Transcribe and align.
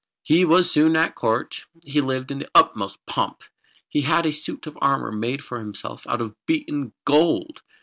He 0.23 0.45
was 0.45 0.71
soon 0.71 0.95
at 0.95 1.13
court. 1.13 1.65
He 1.83 2.01
lived 2.01 2.31
in 2.31 2.39
the 2.39 2.49
utmost 2.55 2.97
pomp. 3.05 3.43
He 3.87 4.01
had 4.01 4.25
a 4.25 4.31
suit 4.31 4.65
of 4.65 4.75
armour 4.81 5.11
made 5.11 5.43
for 5.43 5.59
himself 5.59 6.07
out 6.07 6.21
of 6.21 6.35
beaten 6.47 6.93
gold. 7.05 7.61